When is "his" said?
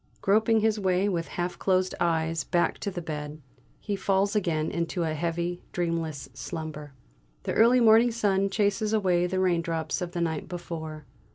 0.61-0.79